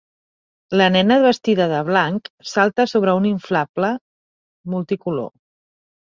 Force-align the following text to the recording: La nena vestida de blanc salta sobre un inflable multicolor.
La 0.79 0.85
nena 0.93 1.17
vestida 1.25 1.67
de 1.73 1.81
blanc 1.89 2.31
salta 2.51 2.85
sobre 2.91 3.13
un 3.17 3.27
inflable 3.33 3.91
multicolor. 4.75 5.29